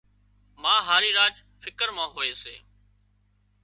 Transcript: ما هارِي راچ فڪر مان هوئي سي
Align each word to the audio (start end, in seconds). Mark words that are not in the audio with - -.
ما 0.61 0.75
هارِي 0.87 1.09
راچ 1.17 1.35
فڪر 1.61 1.87
مان 1.95 2.07
هوئي 2.13 2.33
سي 2.41 2.55